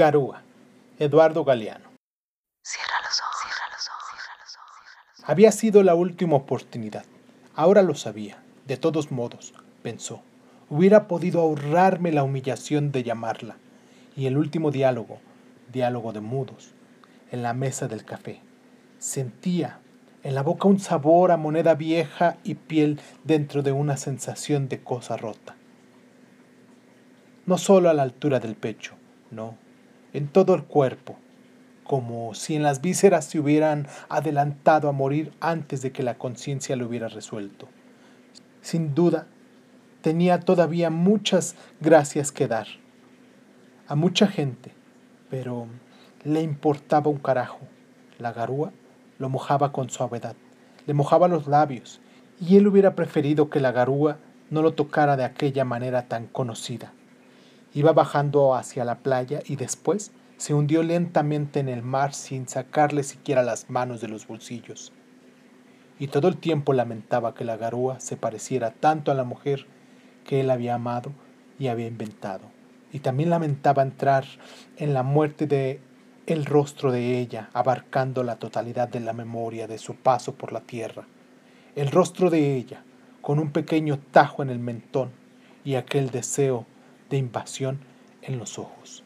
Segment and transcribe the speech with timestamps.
[0.00, 0.40] Garúa,
[0.98, 1.90] Eduardo Galeano.
[2.64, 4.78] Cierra los ojos, cierra los ojos, cierra los ojos.
[4.80, 5.28] cierra los ojos.
[5.28, 7.04] Había sido la última oportunidad.
[7.54, 8.42] Ahora lo sabía.
[8.66, 9.52] De todos modos,
[9.82, 10.22] pensó,
[10.70, 13.58] hubiera podido ahorrarme la humillación de llamarla.
[14.16, 15.20] Y el último diálogo,
[15.70, 16.70] diálogo de mudos,
[17.30, 18.40] en la mesa del café.
[18.98, 19.80] Sentía
[20.22, 24.82] en la boca un sabor a moneda vieja y piel dentro de una sensación de
[24.82, 25.56] cosa rota.
[27.44, 28.94] No solo a la altura del pecho,
[29.30, 29.58] no,
[30.12, 31.16] en todo el cuerpo,
[31.84, 36.76] como si en las vísceras se hubieran adelantado a morir antes de que la conciencia
[36.76, 37.68] lo hubiera resuelto.
[38.62, 39.26] Sin duda,
[40.02, 42.66] tenía todavía muchas gracias que dar
[43.88, 44.72] a mucha gente,
[45.30, 45.66] pero
[46.22, 47.58] le importaba un carajo.
[48.18, 48.72] La garúa
[49.18, 50.36] lo mojaba con suavidad,
[50.86, 52.00] le mojaba los labios,
[52.40, 56.92] y él hubiera preferido que la garúa no lo tocara de aquella manera tan conocida.
[57.72, 63.02] Iba bajando hacia la playa y después se hundió lentamente en el mar sin sacarle
[63.02, 64.92] siquiera las manos de los bolsillos.
[65.98, 69.66] Y todo el tiempo lamentaba que la garúa se pareciera tanto a la mujer
[70.24, 71.12] que él había amado
[71.58, 72.46] y había inventado.
[72.92, 74.24] Y también lamentaba entrar
[74.78, 75.80] en la muerte de
[76.26, 80.60] el rostro de ella, abarcando la totalidad de la memoria de su paso por la
[80.60, 81.06] tierra.
[81.76, 82.82] El rostro de ella,
[83.20, 85.10] con un pequeño tajo en el mentón
[85.64, 86.66] y aquel deseo
[87.10, 87.80] de invasión
[88.22, 89.04] en los ojos.